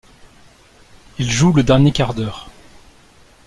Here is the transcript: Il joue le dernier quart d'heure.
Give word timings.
Il 1.19 1.29
joue 1.31 1.53
le 1.53 1.61
dernier 1.61 1.91
quart 1.91 2.15
d'heure. 2.15 2.49